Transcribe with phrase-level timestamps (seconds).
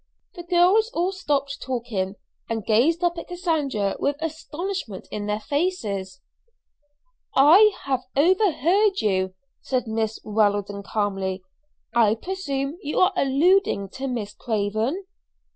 [0.33, 2.15] The girls all stopped talking,
[2.49, 6.21] and gazed up at Cassandra with astonishment in their faces.
[7.35, 11.43] "I have overheard you," said Miss Weldon calmly.
[11.93, 15.05] "I presume you are alluding to Miss Craven?"